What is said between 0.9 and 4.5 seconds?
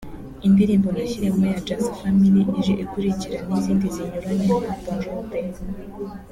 ‘Nashiriyemo ya Just Family ije ikurikira izindi zinyuranye